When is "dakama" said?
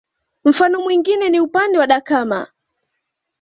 1.87-2.47